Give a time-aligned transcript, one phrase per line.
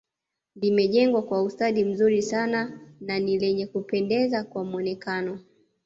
[0.55, 5.39] Limejengwa kwa ustadi mzuri sana na ni lenye Kupendeza kwa mwonekano